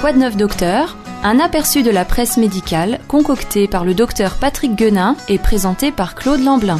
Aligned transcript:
Quoi 0.00 0.12
de 0.12 0.18
neuf 0.18 0.36
docteur? 0.36 0.96
Un 1.24 1.40
aperçu 1.40 1.82
de 1.82 1.90
la 1.90 2.04
presse 2.04 2.36
médicale 2.36 3.00
concocté 3.08 3.66
par 3.66 3.84
le 3.84 3.94
docteur 3.94 4.36
Patrick 4.36 4.76
Guenin 4.76 5.16
et 5.28 5.38
présenté 5.38 5.90
par 5.90 6.14
Claude 6.14 6.40
Lamblin. 6.40 6.78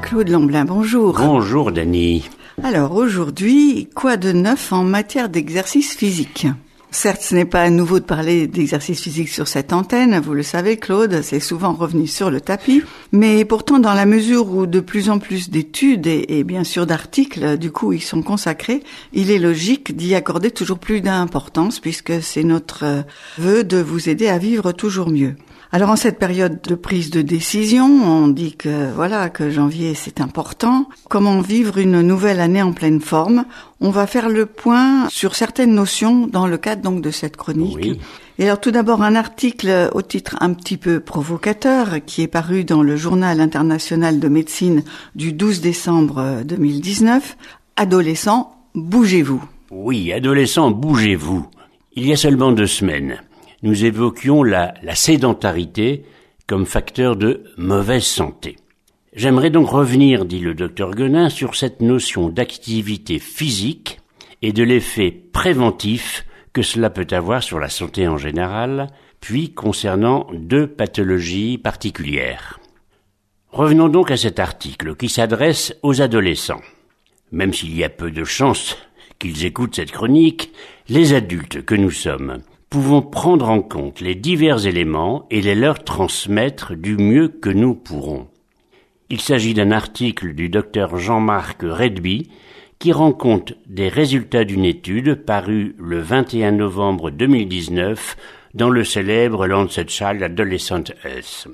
Claude 0.00 0.30
Lamblin, 0.30 0.64
bonjour. 0.64 1.18
Bonjour 1.18 1.70
Dany. 1.70 2.30
Alors 2.64 2.94
aujourd'hui, 2.94 3.90
quoi 3.94 4.16
de 4.16 4.32
neuf 4.32 4.72
en 4.72 4.84
matière 4.84 5.28
d'exercice 5.28 5.94
physique? 5.94 6.46
Certes, 6.90 7.20
ce 7.20 7.34
n'est 7.34 7.44
pas 7.44 7.68
nouveau 7.68 8.00
de 8.00 8.04
parler 8.04 8.46
d'exercice 8.46 9.02
physique 9.02 9.28
sur 9.28 9.46
cette 9.46 9.74
antenne, 9.74 10.18
vous 10.20 10.32
le 10.32 10.42
savez 10.42 10.78
Claude, 10.78 11.20
c'est 11.22 11.38
souvent 11.38 11.74
revenu 11.74 12.06
sur 12.06 12.30
le 12.30 12.40
tapis, 12.40 12.82
mais 13.12 13.44
pourtant 13.44 13.78
dans 13.78 13.94
la 13.94 14.06
mesure 14.06 14.50
où 14.50 14.66
de 14.66 14.80
plus 14.80 15.10
en 15.10 15.18
plus 15.18 15.50
d'études 15.50 16.06
et, 16.06 16.44
bien 16.44 16.64
sûr 16.64 16.86
d'articles 16.86 17.56
du 17.58 17.70
coup 17.70 17.92
y 17.92 18.00
sont 18.00 18.22
consacrés, 18.22 18.82
il 19.12 19.30
est 19.30 19.38
logique 19.38 19.96
d'y 19.96 20.14
accorder 20.14 20.50
toujours 20.50 20.78
plus 20.78 21.00
d'importance 21.00 21.80
puisque 21.80 22.22
c'est 22.22 22.44
notre 22.44 22.84
euh, 22.84 23.02
vœu 23.38 23.64
de 23.64 23.78
vous 23.78 24.08
aider 24.08 24.28
à 24.28 24.38
vivre 24.38 24.72
toujours 24.72 25.10
mieux. 25.10 25.36
Alors 25.70 25.90
en 25.90 25.96
cette 25.96 26.18
période 26.18 26.62
de 26.62 26.74
prise 26.74 27.10
de 27.10 27.20
décision, 27.20 27.84
on 27.84 28.28
dit 28.28 28.56
que 28.56 28.90
voilà 28.94 29.28
que 29.28 29.50
janvier 29.50 29.94
c'est 29.94 30.20
important. 30.20 30.88
Comment 31.10 31.40
vivre 31.40 31.76
une 31.78 32.00
nouvelle 32.00 32.40
année 32.40 32.62
en 32.62 32.72
pleine 32.72 33.00
forme? 33.00 33.44
On 33.80 33.90
va 33.90 34.06
faire 34.06 34.30
le 34.30 34.46
point 34.46 35.08
sur 35.10 35.34
certaines 35.34 35.74
notions 35.74 36.26
dans 36.26 36.46
le 36.46 36.56
cadre 36.56 36.82
donc 36.82 37.02
de 37.02 37.10
cette 37.10 37.36
chronique. 37.36 38.00
Et 38.40 38.44
alors 38.44 38.60
tout 38.60 38.70
d'abord 38.70 39.02
un 39.02 39.16
article 39.16 39.90
au 39.94 40.02
titre 40.02 40.36
un 40.40 40.54
petit 40.54 40.76
peu 40.76 41.00
provocateur 41.00 42.04
qui 42.06 42.22
est 42.22 42.28
paru 42.28 42.62
dans 42.62 42.84
le 42.84 42.96
Journal 42.96 43.40
international 43.40 44.20
de 44.20 44.28
médecine 44.28 44.84
du 45.16 45.32
12 45.32 45.60
décembre 45.60 46.42
2019. 46.44 47.36
Adolescents, 47.74 48.56
bougez-vous. 48.76 49.42
Oui, 49.72 50.12
adolescents, 50.12 50.70
bougez-vous. 50.70 51.46
Il 51.94 52.06
y 52.06 52.12
a 52.12 52.16
seulement 52.16 52.52
deux 52.52 52.68
semaines, 52.68 53.20
nous 53.62 53.84
évoquions 53.84 54.44
la, 54.44 54.72
sédentarité 54.94 56.04
comme 56.46 56.64
facteur 56.64 57.16
de 57.16 57.42
mauvaise 57.56 58.04
santé. 58.04 58.54
J'aimerais 59.14 59.50
donc 59.50 59.68
revenir, 59.68 60.24
dit 60.24 60.38
le 60.38 60.54
docteur 60.54 60.92
Guenin, 60.92 61.28
sur 61.28 61.56
cette 61.56 61.80
notion 61.80 62.28
d'activité 62.28 63.18
physique 63.18 63.98
et 64.42 64.52
de 64.52 64.62
l'effet 64.62 65.10
préventif 65.10 66.24
que 66.52 66.62
cela 66.62 66.90
peut 66.90 67.06
avoir 67.10 67.42
sur 67.42 67.58
la 67.58 67.68
santé 67.68 68.08
en 68.08 68.18
général, 68.18 68.88
puis 69.20 69.52
concernant 69.52 70.26
deux 70.32 70.66
pathologies 70.66 71.58
particulières. 71.58 72.60
Revenons 73.50 73.88
donc 73.88 74.10
à 74.10 74.16
cet 74.16 74.38
article 74.38 74.94
qui 74.94 75.08
s'adresse 75.08 75.74
aux 75.82 76.00
adolescents. 76.02 76.62
Même 77.32 77.52
s'il 77.52 77.76
y 77.76 77.84
a 77.84 77.88
peu 77.88 78.10
de 78.10 78.24
chances 78.24 78.76
qu'ils 79.18 79.44
écoutent 79.44 79.76
cette 79.76 79.92
chronique, 79.92 80.52
les 80.88 81.14
adultes 81.14 81.64
que 81.64 81.74
nous 81.74 81.90
sommes 81.90 82.42
pouvons 82.70 83.00
prendre 83.00 83.48
en 83.48 83.62
compte 83.62 84.00
les 84.00 84.14
divers 84.14 84.66
éléments 84.66 85.26
et 85.30 85.40
les 85.40 85.54
leur 85.54 85.84
transmettre 85.84 86.74
du 86.74 86.96
mieux 86.96 87.28
que 87.28 87.48
nous 87.48 87.74
pourrons. 87.74 88.28
Il 89.10 89.20
s'agit 89.20 89.54
d'un 89.54 89.70
article 89.70 90.34
du 90.34 90.50
docteur 90.50 90.98
Jean-Marc 90.98 91.62
Redby 91.62 92.28
qui 92.78 92.92
rend 92.92 93.12
compte 93.12 93.54
des 93.66 93.88
résultats 93.88 94.44
d'une 94.44 94.64
étude 94.64 95.14
parue 95.14 95.74
le 95.78 95.98
21 95.98 96.52
novembre 96.52 97.10
2019 97.10 98.16
dans 98.54 98.70
le 98.70 98.84
célèbre 98.84 99.46
Lancet 99.46 99.88
Child 99.88 100.22
Adolescent 100.22 100.84
Health. 101.04 101.48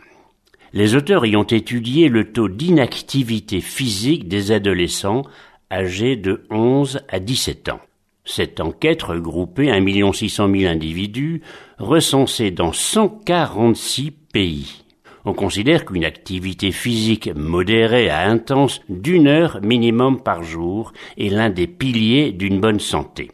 Les 0.73 0.97
auteurs 0.97 1.25
y 1.25 1.37
ont 1.37 1.45
étudié 1.45 2.09
le 2.09 2.33
taux 2.33 2.49
d'inactivité 2.49 3.61
physique 3.61 4.29
des 4.29 4.53
adolescents 4.53 5.23
âgés 5.71 6.17
de 6.17 6.45
11 6.51 7.01
à 7.09 7.21
17 7.21 7.71
ans. 7.71 7.81
Cette 8.25 8.61
enquête 8.61 9.03
regroupait 9.03 9.71
1 9.71 10.13
600 10.13 10.51
000 10.51 10.73
individus 10.73 11.43
recensés 11.79 12.51
dans 12.51 12.73
146 12.73 14.11
pays. 14.11 14.84
On 15.27 15.33
considère 15.33 15.87
qu'une 15.87 16.05
activité 16.05 16.71
physique 16.71 17.31
modérée 17.35 18.11
à 18.11 18.29
intense 18.29 18.83
d'une 18.91 19.27
heure 19.27 19.61
minimum 19.63 20.21
par 20.21 20.43
jour 20.43 20.93
est 21.17 21.31
l'un 21.31 21.49
des 21.49 21.67
piliers 21.67 22.31
d'une 22.31 22.61
bonne 22.61 22.81
santé. 22.81 23.31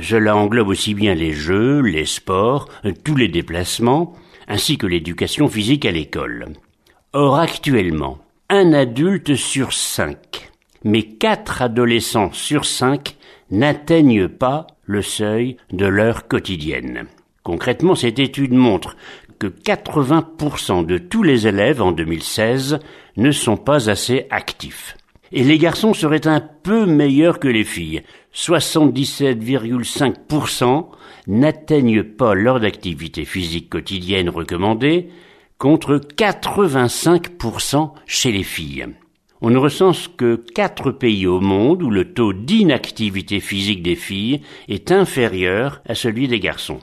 Cela 0.00 0.36
englobe 0.36 0.68
aussi 0.68 0.94
bien 0.94 1.14
les 1.14 1.32
jeux, 1.32 1.80
les 1.80 2.06
sports, 2.06 2.68
tous 3.04 3.16
les 3.16 3.28
déplacements, 3.28 4.14
ainsi 4.46 4.78
que 4.78 4.86
l'éducation 4.86 5.48
physique 5.48 5.86
à 5.86 5.90
l'école. 5.90 6.46
Or 7.12 7.36
actuellement, 7.36 8.18
un 8.48 8.72
adulte 8.72 9.34
sur 9.34 9.72
cinq, 9.72 10.50
mais 10.84 11.02
quatre 11.02 11.62
adolescents 11.62 12.32
sur 12.32 12.64
cinq 12.64 13.16
n'atteignent 13.50 14.28
pas 14.28 14.68
le 14.84 15.02
seuil 15.02 15.56
de 15.72 15.86
l'heure 15.86 16.28
quotidienne. 16.28 17.06
Concrètement, 17.42 17.94
cette 17.94 18.18
étude 18.18 18.54
montre 18.54 18.96
que 19.38 19.46
80% 19.46 20.84
de 20.86 20.98
tous 20.98 21.22
les 21.22 21.46
élèves 21.46 21.80
en 21.82 21.92
2016 21.92 22.80
ne 23.16 23.30
sont 23.30 23.56
pas 23.56 23.88
assez 23.90 24.26
actifs. 24.30 24.96
Et 25.32 25.44
les 25.44 25.58
garçons 25.58 25.94
seraient 25.94 26.26
un 26.26 26.40
peu 26.40 26.84
meilleurs 26.86 27.38
que 27.40 27.48
les 27.48 27.64
filles. 27.64 28.02
77,5% 28.34 30.86
n'atteignent 31.26 32.04
pas 32.04 32.34
l'heure 32.34 32.60
d'activité 32.60 33.24
physique 33.24 33.70
quotidienne 33.70 34.28
recommandée, 34.28 35.08
contre 35.58 35.96
85% 35.96 37.92
chez 38.06 38.30
les 38.32 38.42
filles 38.42 38.86
on 39.44 39.50
ne 39.50 39.58
recense 39.58 40.08
que 40.08 40.36
quatre 40.36 40.90
pays 40.90 41.26
au 41.26 41.38
monde 41.38 41.82
où 41.82 41.90
le 41.90 42.14
taux 42.14 42.32
d'inactivité 42.32 43.40
physique 43.40 43.82
des 43.82 43.94
filles 43.94 44.40
est 44.68 44.90
inférieur 44.90 45.82
à 45.86 45.94
celui 45.94 46.28
des 46.28 46.40
garçons. 46.40 46.80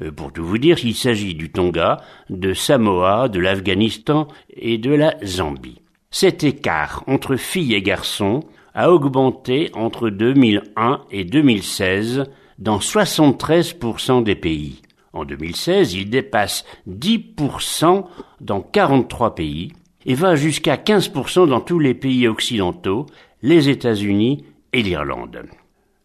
Euh, 0.00 0.12
pour 0.12 0.32
tout 0.32 0.44
vous 0.44 0.58
dire, 0.58 0.78
il 0.84 0.94
s'agit 0.94 1.34
du 1.34 1.50
Tonga, 1.50 1.98
de 2.30 2.54
Samoa, 2.54 3.28
de 3.28 3.40
l'Afghanistan 3.40 4.28
et 4.50 4.78
de 4.78 4.90
la 4.90 5.16
Zambie. 5.24 5.80
Cet 6.10 6.44
écart 6.44 7.04
entre 7.06 7.36
filles 7.36 7.74
et 7.74 7.82
garçons 7.82 8.40
a 8.74 8.90
augmenté 8.90 9.70
entre 9.74 10.08
2001 10.08 11.02
et 11.10 11.24
2016 11.24 12.24
dans 12.58 12.78
73% 12.78 14.22
des 14.22 14.34
pays. 14.34 14.82
En 15.12 15.24
2016, 15.24 15.94
il 15.94 16.10
dépasse 16.10 16.64
10% 16.88 18.04
dans 18.40 18.60
43 18.60 19.34
pays 19.34 19.72
et 20.06 20.14
va 20.14 20.36
jusqu'à 20.36 20.76
15% 20.76 21.48
dans 21.48 21.60
tous 21.60 21.78
les 21.78 21.94
pays 21.94 22.28
occidentaux, 22.28 23.06
les 23.42 23.68
États-Unis 23.68 24.44
et 24.72 24.82
l'Irlande. 24.82 25.44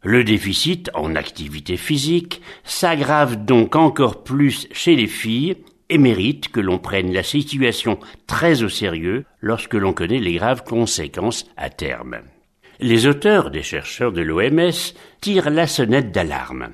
Le 0.06 0.25
déficit 0.25 0.91
en 0.94 1.16
activité 1.16 1.78
physique 1.78 2.41
s'aggrave 2.66 3.46
donc 3.46 3.78
encore 3.78 4.24
plus 4.25 4.68
chez 4.74 4.97
les 4.97 5.08
filles 5.08 5.56
et 5.90 5.97
mérite 5.97 6.50
que 6.50 6.59
l'on 6.59 6.78
prenne 6.78 7.14
la 7.14 7.24
situation 7.24 7.97
très 8.28 8.64
au 8.64 8.69
sérieux 8.69 9.24
lorsque 9.40 9.75
l'on 9.75 9.94
connaît 9.94 10.19
les 10.19 10.34
graves 10.34 10.66
conséquences 10.66 11.46
à 11.56 11.69
terme. 11.69 12.18
Les 12.81 13.08
auteurs 13.08 13.50
des 13.50 13.64
chercheurs 13.64 14.12
de 14.12 14.22
l'OMS 14.22 14.72
tirent 15.22 15.50
la 15.50 15.68
sonnette 15.68 16.12
d'alarme. 16.12 16.70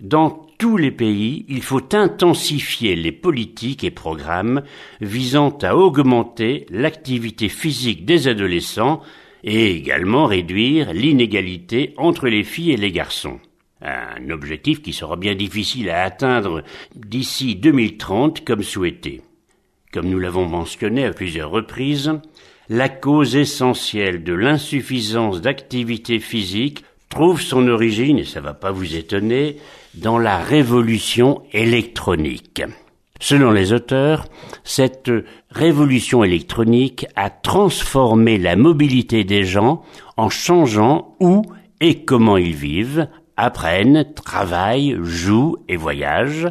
Dans 0.00 0.44
tous 0.58 0.76
les 0.76 0.90
pays, 0.90 1.44
il 1.48 1.62
faut 1.62 1.94
intensifier 1.94 2.96
les 2.96 3.12
politiques 3.12 3.84
et 3.84 3.92
programmes 3.92 4.62
visant 5.00 5.56
à 5.62 5.76
augmenter 5.76 6.66
l'activité 6.70 7.48
physique 7.48 8.04
des 8.04 8.26
adolescents 8.26 9.00
et 9.44 9.76
également 9.76 10.24
réduire 10.26 10.92
l'inégalité 10.92 11.92
entre 11.98 12.26
les 12.28 12.42
filles 12.42 12.72
et 12.72 12.76
les 12.78 12.90
garçons. 12.90 13.38
Un 13.82 14.30
objectif 14.30 14.80
qui 14.80 14.94
sera 14.94 15.16
bien 15.16 15.34
difficile 15.34 15.90
à 15.90 16.02
atteindre 16.02 16.64
d'ici 16.96 17.54
2030 17.54 18.42
comme 18.42 18.62
souhaité. 18.62 19.20
Comme 19.92 20.08
nous 20.08 20.18
l'avons 20.18 20.46
mentionné 20.46 21.04
à 21.04 21.12
plusieurs 21.12 21.50
reprises, 21.50 22.18
la 22.70 22.88
cause 22.88 23.36
essentielle 23.36 24.24
de 24.24 24.32
l'insuffisance 24.32 25.42
d'activité 25.42 26.18
physique 26.18 26.82
trouve 27.10 27.42
son 27.42 27.68
origine, 27.68 28.18
et 28.18 28.24
ça 28.24 28.40
va 28.40 28.54
pas 28.54 28.72
vous 28.72 28.96
étonner, 28.96 29.58
dans 29.94 30.18
la 30.18 30.38
révolution 30.38 31.42
électronique. 31.52 32.62
Selon 33.24 33.52
les 33.52 33.72
auteurs, 33.72 34.26
cette 34.64 35.10
révolution 35.48 36.24
électronique 36.24 37.06
a 37.16 37.30
transformé 37.30 38.36
la 38.36 38.54
mobilité 38.54 39.24
des 39.24 39.44
gens 39.44 39.80
en 40.18 40.28
changeant 40.28 41.16
où 41.20 41.40
et 41.80 42.04
comment 42.04 42.36
ils 42.36 42.54
vivent, 42.54 43.08
apprennent, 43.38 44.04
travaillent, 44.14 44.98
jouent 45.00 45.56
et 45.70 45.76
voyagent, 45.76 46.48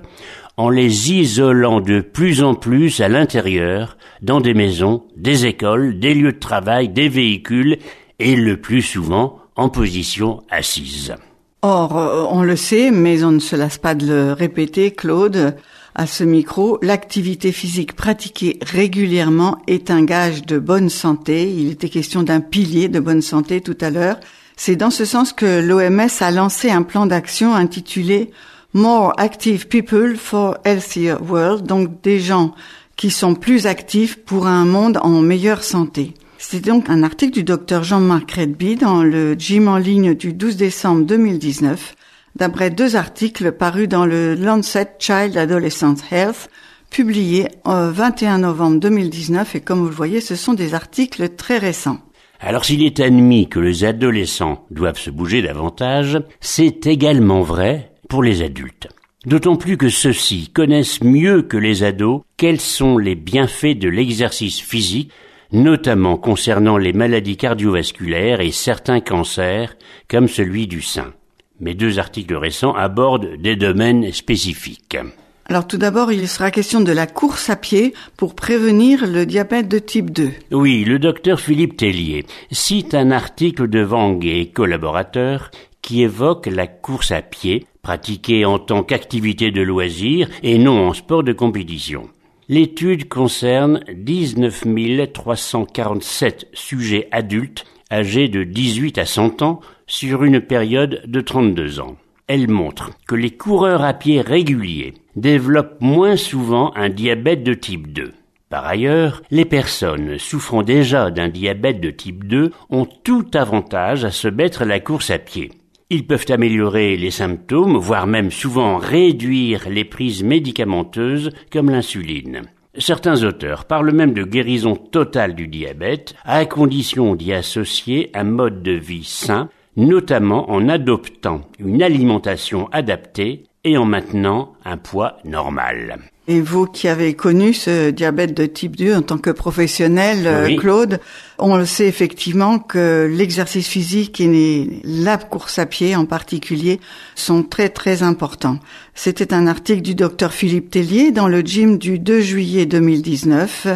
en 0.57 0.71
les 0.71 1.11
isolant 1.11 1.79
de 1.79 2.01
plus 2.01 2.41
en 2.41 2.55
plus 2.55 3.01
à 3.01 3.07
l'intérieur, 3.07 3.95
dans 4.23 4.41
des 4.41 4.55
maisons, 4.55 5.03
des 5.15 5.45
écoles, 5.45 5.99
des 5.99 6.15
lieux 6.15 6.33
de 6.33 6.39
travail, 6.39 6.89
des 6.89 7.07
véhicules, 7.07 7.77
et 8.17 8.35
le 8.35 8.57
plus 8.57 8.81
souvent 8.81 9.37
en 9.55 9.69
position 9.69 10.41
assise. 10.49 11.13
Or, 11.61 11.97
euh, 11.99 12.25
on 12.31 12.41
le 12.41 12.55
sait, 12.55 12.89
mais 12.89 13.23
on 13.23 13.31
ne 13.31 13.39
se 13.39 13.55
lasse 13.55 13.77
pas 13.77 13.93
de 13.93 14.07
le 14.07 14.33
répéter, 14.33 14.89
Claude, 14.89 15.55
à 15.95 16.07
ce 16.07 16.23
micro, 16.23 16.79
l'activité 16.81 17.51
physique 17.51 17.93
pratiquée 17.93 18.57
régulièrement 18.61 19.59
est 19.67 19.91
un 19.91 20.03
gage 20.03 20.43
de 20.43 20.57
bonne 20.57 20.89
santé. 20.89 21.51
Il 21.51 21.69
était 21.69 21.89
question 21.89 22.23
d'un 22.23 22.41
pilier 22.41 22.87
de 22.87 22.99
bonne 22.99 23.21
santé 23.21 23.61
tout 23.61 23.77
à 23.79 23.91
l'heure. 23.91 24.19
C'est 24.55 24.75
dans 24.75 24.89
ce 24.89 25.05
sens 25.05 25.33
que 25.33 25.61
l'OMS 25.61 26.09
a 26.19 26.31
lancé 26.31 26.71
un 26.71 26.81
plan 26.81 27.05
d'action 27.05 27.53
intitulé 27.53 28.31
More 28.73 29.13
Active 29.17 29.67
People 29.67 30.17
for 30.17 30.57
Healthier 30.65 31.15
World, 31.21 31.67
donc 31.67 32.01
des 32.01 32.19
gens 32.19 32.55
qui 32.95 33.11
sont 33.11 33.35
plus 33.35 33.67
actifs 33.67 34.17
pour 34.17 34.47
un 34.47 34.65
monde 34.65 34.99
en 35.01 35.21
meilleure 35.21 35.63
santé. 35.63 36.13
C'est 36.39 36.65
donc 36.65 36.89
un 36.89 37.03
article 37.03 37.33
du 37.33 37.43
docteur 37.43 37.83
Jean-Marc 37.83 38.31
Redby 38.31 38.75
dans 38.75 39.03
le 39.03 39.33
gym 39.35 39.67
en 39.67 39.77
ligne 39.77 40.13
du 40.13 40.33
12 40.33 40.57
décembre 40.57 41.05
2019, 41.05 41.95
d'après 42.35 42.69
deux 42.69 42.95
articles 42.95 43.51
parus 43.51 43.87
dans 43.87 44.05
le 44.05 44.35
Lancet 44.35 44.95
Child 44.99 45.37
Adolescent 45.37 45.95
Health, 46.11 46.49
publiés 46.89 47.47
au 47.65 47.89
21 47.91 48.39
novembre 48.39 48.79
2019, 48.79 49.55
et 49.55 49.61
comme 49.61 49.79
vous 49.79 49.89
le 49.89 49.95
voyez, 49.95 50.21
ce 50.21 50.35
sont 50.35 50.53
des 50.53 50.73
articles 50.75 51.29
très 51.29 51.57
récents. 51.57 51.99
Alors 52.39 52.65
s'il 52.65 52.83
est 52.83 52.99
admis 52.99 53.47
que 53.47 53.59
les 53.59 53.83
adolescents 53.85 54.65
doivent 54.69 54.99
se 54.99 55.09
bouger 55.09 55.41
davantage, 55.41 56.19
c'est 56.41 56.87
également 56.87 57.41
vrai 57.41 57.93
pour 58.09 58.21
les 58.21 58.41
adultes. 58.41 58.89
D'autant 59.25 59.55
plus 59.55 59.77
que 59.77 59.87
ceux-ci 59.87 60.49
connaissent 60.53 61.01
mieux 61.01 61.43
que 61.43 61.55
les 61.55 61.83
ados 61.83 62.21
quels 62.35 62.59
sont 62.59 62.97
les 62.97 63.15
bienfaits 63.15 63.79
de 63.79 63.87
l'exercice 63.87 64.59
physique, 64.59 65.11
notamment 65.53 66.17
concernant 66.17 66.77
les 66.77 66.91
maladies 66.91 67.37
cardiovasculaires 67.37 68.41
et 68.41 68.51
certains 68.51 68.99
cancers, 68.99 69.77
comme 70.09 70.27
celui 70.27 70.67
du 70.67 70.81
sein. 70.81 71.13
Mes 71.63 71.75
deux 71.75 71.97
articles 71.97 72.35
récents 72.35 72.73
abordent 72.73 73.37
des 73.37 73.55
domaines 73.55 74.11
spécifiques. 74.11 74.97
Alors 75.45 75.65
tout 75.65 75.77
d'abord, 75.77 76.11
il 76.11 76.27
sera 76.27 76.51
question 76.51 76.81
de 76.81 76.91
la 76.91 77.07
course 77.07 77.49
à 77.49 77.55
pied 77.55 77.93
pour 78.17 78.35
prévenir 78.35 79.07
le 79.07 79.25
diabète 79.25 79.69
de 79.69 79.79
type 79.79 80.11
2. 80.11 80.31
Oui, 80.51 80.83
le 80.83 80.99
docteur 80.99 81.39
Philippe 81.39 81.77
Tellier 81.77 82.25
cite 82.51 82.93
un 82.93 83.11
article 83.11 83.69
de 83.69 83.81
Wang 83.81 84.25
et 84.25 84.47
collaborateurs 84.47 85.51
qui 85.81 86.01
évoque 86.01 86.47
la 86.47 86.67
course 86.67 87.11
à 87.11 87.21
pied 87.21 87.65
pratiquée 87.81 88.43
en 88.43 88.59
tant 88.59 88.83
qu'activité 88.83 89.51
de 89.51 89.61
loisir 89.61 90.27
et 90.43 90.57
non 90.57 90.89
en 90.89 90.93
sport 90.93 91.23
de 91.23 91.31
compétition. 91.31 92.09
L'étude 92.49 93.07
concerne 93.07 93.79
19 93.95 94.65
347 95.13 96.49
sujets 96.51 97.07
adultes 97.13 97.63
âgés 97.93 98.27
de 98.27 98.43
18 98.43 98.97
à 98.97 99.05
100 99.05 99.43
ans 99.43 99.59
sur 99.85 100.23
une 100.23 100.41
période 100.41 101.03
de 101.05 101.21
32 101.21 101.79
ans. 101.79 101.95
Elle 102.27 102.49
montre 102.49 102.91
que 103.07 103.15
les 103.15 103.29
coureurs 103.29 103.83
à 103.83 103.93
pied 103.93 104.21
réguliers 104.21 104.95
développent 105.15 105.79
moins 105.79 106.15
souvent 106.15 106.73
un 106.75 106.89
diabète 106.89 107.43
de 107.43 107.53
type 107.53 107.93
2. 107.93 108.11
Par 108.49 108.65
ailleurs, 108.65 109.21
les 109.29 109.45
personnes 109.45 110.17
souffrant 110.17 110.63
déjà 110.63 111.11
d'un 111.11 111.27
diabète 111.27 111.79
de 111.81 111.91
type 111.91 112.25
2 112.25 112.51
ont 112.69 112.85
tout 112.85 113.25
avantage 113.33 114.05
à 114.05 114.11
se 114.11 114.27
mettre 114.27 114.63
à 114.63 114.65
la 114.65 114.79
course 114.79 115.11
à 115.11 115.19
pied. 115.19 115.51
Ils 115.89 116.07
peuvent 116.07 116.25
améliorer 116.29 116.97
les 116.97 117.11
symptômes, 117.11 117.77
voire 117.77 118.07
même 118.07 118.31
souvent 118.31 118.77
réduire 118.77 119.69
les 119.69 119.85
prises 119.85 120.23
médicamenteuses 120.23 121.29
comme 121.51 121.69
l'insuline. 121.69 122.43
Certains 122.77 123.23
auteurs 123.23 123.65
parlent 123.65 123.91
même 123.91 124.13
de 124.13 124.23
guérison 124.23 124.75
totale 124.75 125.35
du 125.35 125.47
diabète, 125.47 126.15
à 126.25 126.45
condition 126.45 127.15
d'y 127.15 127.33
associer 127.33 128.09
un 128.13 128.23
mode 128.23 128.63
de 128.63 128.71
vie 128.71 129.03
sain 129.03 129.49
notamment 129.75 130.51
en 130.51 130.69
adoptant 130.69 131.41
une 131.59 131.81
alimentation 131.81 132.67
adaptée 132.71 133.43
et 133.63 133.77
en 133.77 133.85
maintenant 133.85 134.53
un 134.65 134.77
poids 134.77 135.17
normal. 135.23 135.99
Et 136.27 136.39
vous 136.39 136.67
qui 136.67 136.87
avez 136.87 137.15
connu 137.15 137.53
ce 137.53 137.89
diabète 137.89 138.33
de 138.33 138.45
type 138.45 138.77
2 138.77 138.95
en 138.95 139.01
tant 139.01 139.17
que 139.17 139.29
professionnel, 139.29 140.25
euh, 140.25 140.55
Claude, 140.55 141.01
on 141.37 141.57
le 141.57 141.65
sait 141.65 141.87
effectivement 141.87 142.59
que 142.59 143.11
l'exercice 143.11 143.67
physique 143.67 144.21
et 144.21 144.81
la 144.85 145.17
course 145.17 145.59
à 145.59 145.65
pied 145.65 145.97
en 145.97 146.05
particulier 146.05 146.79
sont 147.15 147.43
très 147.43 147.67
très 147.67 148.03
importants. 148.03 148.59
C'était 148.95 149.33
un 149.33 149.47
article 149.47 149.81
du 149.81 149.95
docteur 149.95 150.31
Philippe 150.31 150.69
Tellier 150.69 151.11
dans 151.11 151.27
le 151.27 151.41
gym 151.41 151.77
du 151.77 151.99
2 151.99 152.21
juillet 152.21 152.65
2019 152.65 153.67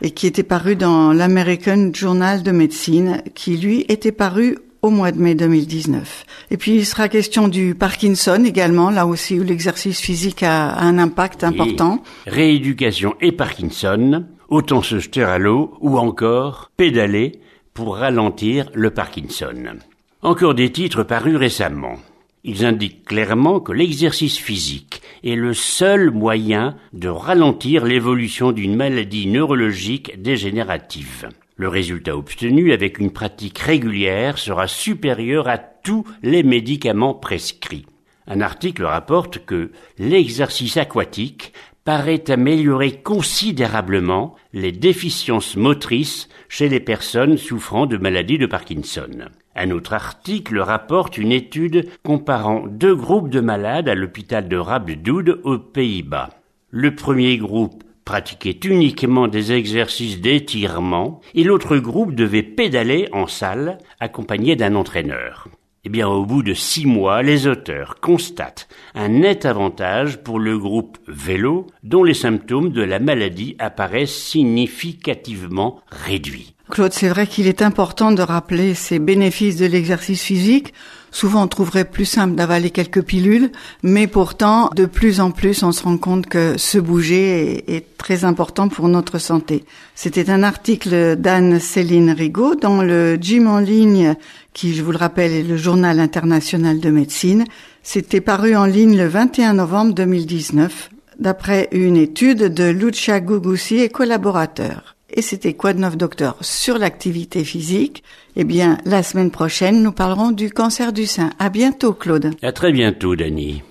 et 0.00 0.10
qui 0.12 0.26
était 0.26 0.42
paru 0.42 0.76
dans 0.76 1.12
l'American 1.12 1.90
Journal 1.92 2.42
de 2.42 2.50
Médecine, 2.50 3.22
qui 3.34 3.58
lui 3.58 3.84
était 3.90 4.12
paru 4.12 4.56
au 4.82 4.90
mois 4.90 5.12
de 5.12 5.18
mai 5.18 5.34
2019. 5.34 6.24
Et 6.50 6.56
puis 6.56 6.76
il 6.76 6.86
sera 6.86 7.08
question 7.08 7.48
du 7.48 7.74
Parkinson 7.74 8.42
également, 8.44 8.90
là 8.90 9.06
aussi 9.06 9.38
où 9.38 9.42
l'exercice 9.42 10.00
physique 10.00 10.42
a 10.42 10.78
un 10.78 10.98
impact 10.98 11.44
important. 11.44 12.02
rééducation 12.26 13.14
et 13.20 13.32
Parkinson, 13.32 14.24
autant 14.48 14.82
se 14.82 14.98
jeter 14.98 15.22
à 15.22 15.38
l'eau 15.38 15.74
ou 15.80 15.98
encore 15.98 16.70
pédaler 16.76 17.40
pour 17.74 17.96
ralentir 17.96 18.70
le 18.74 18.90
Parkinson. 18.90 19.78
Encore 20.22 20.54
des 20.54 20.70
titres 20.70 21.02
parus 21.02 21.36
récemment. 21.36 21.96
Ils 22.42 22.64
indiquent 22.64 23.04
clairement 23.04 23.60
que 23.60 23.72
l'exercice 23.72 24.38
physique 24.38 25.02
est 25.22 25.34
le 25.34 25.52
seul 25.52 26.10
moyen 26.10 26.74
de 26.94 27.08
ralentir 27.08 27.84
l'évolution 27.84 28.52
d'une 28.52 28.76
maladie 28.76 29.26
neurologique 29.26 30.20
dégénérative. 30.22 31.28
Le 31.60 31.68
résultat 31.68 32.16
obtenu 32.16 32.72
avec 32.72 32.98
une 32.98 33.10
pratique 33.10 33.58
régulière 33.58 34.38
sera 34.38 34.66
supérieur 34.66 35.46
à 35.46 35.58
tous 35.58 36.06
les 36.22 36.42
médicaments 36.42 37.12
prescrits. 37.12 37.84
Un 38.26 38.40
article 38.40 38.84
rapporte 38.84 39.44
que 39.44 39.70
l'exercice 39.98 40.78
aquatique 40.78 41.52
paraît 41.84 42.30
améliorer 42.30 43.02
considérablement 43.02 44.36
les 44.54 44.72
déficiences 44.72 45.54
motrices 45.54 46.30
chez 46.48 46.70
les 46.70 46.80
personnes 46.80 47.36
souffrant 47.36 47.84
de 47.84 47.98
maladies 47.98 48.38
de 48.38 48.46
Parkinson. 48.46 49.10
Un 49.54 49.70
autre 49.70 49.92
article 49.92 50.60
rapporte 50.60 51.18
une 51.18 51.30
étude 51.30 51.90
comparant 52.02 52.64
deux 52.68 52.96
groupes 52.96 53.28
de 53.28 53.40
malades 53.40 53.90
à 53.90 53.94
l'hôpital 53.94 54.48
de 54.48 54.56
Rabdoud 54.56 55.42
aux 55.44 55.58
Pays-Bas. 55.58 56.30
Le 56.70 56.94
premier 56.94 57.36
groupe 57.36 57.84
pratiquait 58.10 58.58
uniquement 58.64 59.28
des 59.28 59.52
exercices 59.52 60.20
d'étirement 60.20 61.20
et 61.32 61.44
l'autre 61.44 61.76
groupe 61.76 62.12
devait 62.12 62.42
pédaler 62.42 63.08
en 63.12 63.28
salle 63.28 63.78
accompagné 64.00 64.56
d'un 64.56 64.74
entraîneur. 64.74 65.46
Eh 65.84 65.90
bien, 65.90 66.08
au 66.08 66.26
bout 66.26 66.42
de 66.42 66.52
six 66.52 66.86
mois, 66.86 67.22
les 67.22 67.46
auteurs 67.46 68.00
constatent 68.00 68.66
un 68.96 69.10
net 69.10 69.46
avantage 69.46 70.24
pour 70.24 70.40
le 70.40 70.58
groupe 70.58 70.98
vélo 71.06 71.68
dont 71.84 72.02
les 72.02 72.14
symptômes 72.14 72.70
de 72.70 72.82
la 72.82 72.98
maladie 72.98 73.54
apparaissent 73.60 74.20
significativement 74.20 75.78
réduits. 75.86 76.56
Claude, 76.68 76.92
c'est 76.92 77.08
vrai 77.08 77.28
qu'il 77.28 77.46
est 77.46 77.62
important 77.62 78.10
de 78.10 78.22
rappeler 78.22 78.74
ces 78.74 78.98
bénéfices 78.98 79.56
de 79.56 79.66
l'exercice 79.66 80.24
physique 80.24 80.74
Souvent, 81.12 81.42
on 81.44 81.48
trouverait 81.48 81.84
plus 81.84 82.04
simple 82.04 82.34
d'avaler 82.34 82.70
quelques 82.70 83.02
pilules, 83.02 83.50
mais 83.82 84.06
pourtant, 84.06 84.70
de 84.76 84.86
plus 84.86 85.20
en 85.20 85.30
plus, 85.30 85.62
on 85.62 85.72
se 85.72 85.82
rend 85.82 85.98
compte 85.98 86.26
que 86.26 86.56
se 86.56 86.78
bouger 86.78 87.64
est, 87.74 87.84
très 87.98 88.24
important 88.24 88.68
pour 88.68 88.88
notre 88.88 89.18
santé. 89.18 89.64
C'était 89.94 90.30
un 90.30 90.42
article 90.42 91.16
d'Anne-Céline 91.16 92.12
Rigaud 92.12 92.54
dans 92.54 92.80
le 92.80 93.16
Gym 93.16 93.46
en 93.46 93.58
ligne, 93.58 94.14
qui, 94.54 94.74
je 94.74 94.82
vous 94.82 94.92
le 94.92 94.96
rappelle, 94.96 95.32
est 95.32 95.42
le 95.42 95.56
journal 95.56 96.00
international 96.00 96.80
de 96.80 96.90
médecine. 96.90 97.44
C'était 97.82 98.22
paru 98.22 98.56
en 98.56 98.64
ligne 98.64 98.96
le 98.96 99.06
21 99.06 99.54
novembre 99.54 99.92
2019, 99.94 100.90
d'après 101.18 101.68
une 101.72 101.96
étude 101.96 102.54
de 102.54 102.64
Lucia 102.70 103.20
Gugusi 103.20 103.80
et 103.80 103.90
collaborateurs. 103.90 104.96
Et 105.12 105.22
c'était 105.22 105.54
quoi 105.54 105.72
de 105.72 105.80
neuf 105.80 105.96
docteur? 105.96 106.36
Sur 106.40 106.78
l'activité 106.78 107.44
physique 107.44 108.02
Eh 108.36 108.44
bien, 108.44 108.78
la 108.84 109.02
semaine 109.02 109.30
prochaine, 109.30 109.82
nous 109.82 109.92
parlerons 109.92 110.30
du 110.30 110.50
cancer 110.50 110.92
du 110.92 111.06
sein. 111.06 111.30
À 111.38 111.48
bientôt, 111.48 111.92
Claude. 111.92 112.32
À 112.42 112.52
très 112.52 112.72
bientôt, 112.72 113.16
Dani. 113.16 113.62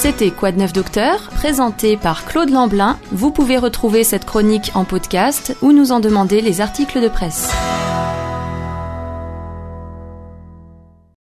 C'était 0.00 0.30
Quoi 0.30 0.50
de 0.50 0.58
neuf 0.58 0.72
docteur, 0.72 1.28
présenté 1.28 1.98
par 1.98 2.24
Claude 2.24 2.48
Lamblin. 2.48 2.98
Vous 3.12 3.30
pouvez 3.30 3.58
retrouver 3.58 4.02
cette 4.02 4.24
chronique 4.24 4.70
en 4.74 4.84
podcast 4.86 5.54
ou 5.60 5.72
nous 5.72 5.92
en 5.92 6.00
demander 6.00 6.40
les 6.40 6.62
articles 6.62 7.02
de 7.02 7.08
presse. 7.08 7.50